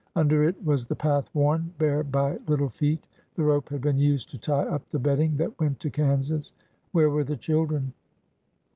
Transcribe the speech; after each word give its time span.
Under 0.15 0.41
it 0.43 0.55
was 0.65 0.87
the 0.87 0.95
path 0.95 1.29
worn 1.31 1.75
bare 1.77 2.01
by 2.01 2.39
little 2.47 2.69
feet. 2.69 3.07
The 3.35 3.43
rope 3.43 3.69
had 3.69 3.81
been 3.81 3.99
used 3.99 4.31
to 4.31 4.39
tie 4.39 4.63
up 4.63 4.89
the 4.89 4.97
bedding 4.97 5.37
that 5.37 5.59
went 5.59 5.79
to 5.81 5.91
Kansas. 5.91 6.55
Where 6.91 7.11
were 7.11 7.23
the 7.23 7.37
children? 7.37 7.93